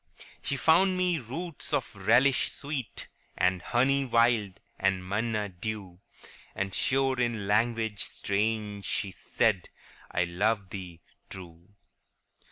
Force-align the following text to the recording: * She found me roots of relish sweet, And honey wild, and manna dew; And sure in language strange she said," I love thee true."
* 0.23 0.41
She 0.41 0.57
found 0.57 0.97
me 0.97 1.19
roots 1.19 1.73
of 1.73 1.95
relish 1.95 2.49
sweet, 2.51 3.07
And 3.37 3.61
honey 3.61 4.03
wild, 4.03 4.59
and 4.79 5.07
manna 5.07 5.47
dew; 5.47 5.99
And 6.55 6.73
sure 6.73 7.19
in 7.19 7.45
language 7.45 8.03
strange 8.03 8.83
she 8.83 9.11
said," 9.11 9.69
I 10.11 10.23
love 10.23 10.71
thee 10.71 11.01
true." 11.29 11.75